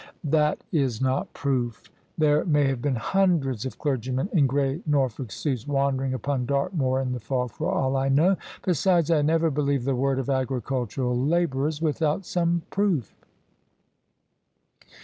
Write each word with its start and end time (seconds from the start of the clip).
"That 0.41 0.63
is 0.71 0.99
not 0.99 1.31
proof. 1.31 1.83
There 2.17 2.43
may 2.43 2.65
have 2.69 2.81
been 2.81 2.95
hundreds 2.95 3.67
of 3.67 3.77
clergymen 3.77 4.29
in 4.33 4.47
grey 4.47 4.81
Norfolk 4.87 5.29
suits 5.31 5.67
wandering 5.67 6.11
upon 6.15 6.47
Dartmoor 6.47 6.99
in 7.01 7.11
the 7.11 7.19
fog, 7.19 7.51
for 7.51 7.71
all 7.71 7.95
I 7.95 8.09
know. 8.09 8.35
Besides, 8.65 9.11
I 9.11 9.21
never 9.21 9.51
believe 9.51 9.83
the 9.83 9.93
word 9.95 10.17
of 10.17 10.27
agricultural 10.27 11.15
labourers 11.15 11.83
without 11.83 12.25
some 12.25 12.63
proof." 12.71 13.13